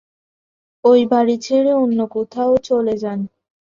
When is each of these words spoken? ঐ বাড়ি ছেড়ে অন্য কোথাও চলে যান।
ঐ 0.83 0.91
বাড়ি 1.11 1.35
ছেড়ে 1.45 1.71
অন্য 1.73 1.99
কোথাও 2.15 2.51
চলে 2.67 2.95
যান। 2.97 3.19